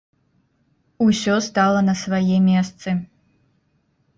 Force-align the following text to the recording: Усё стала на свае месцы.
Усё 1.07 1.35
стала 1.49 1.79
на 1.91 1.95
свае 2.05 2.37
месцы. 2.49 2.89